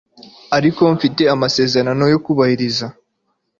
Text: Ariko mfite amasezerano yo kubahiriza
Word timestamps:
Ariko 0.57 0.81
mfite 0.95 1.23
amasezerano 1.35 2.03
yo 2.13 2.19
kubahiriza 2.25 2.85